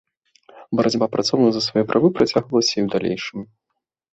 Барацьба 0.77 1.05
працоўных 1.15 1.51
за 1.57 1.61
свае 1.67 1.83
правы 1.91 2.07
працягвалася 2.17 2.73
і 2.77 2.81
ў 2.85 2.93
далейшым. 2.99 3.39